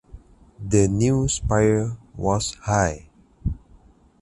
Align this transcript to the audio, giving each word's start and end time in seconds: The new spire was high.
The 0.59 0.87
new 0.87 1.27
spire 1.27 1.95
was 2.17 2.55
high. 2.55 3.11